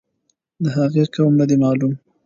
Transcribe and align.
د 0.63 0.65
هغې 0.77 1.03
قوم 1.15 1.33
نه 1.39 1.45
دی 1.49 1.55
معلوم. 1.63 1.93